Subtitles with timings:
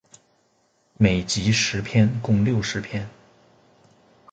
[0.97, 3.07] 每集十篇共六十篇。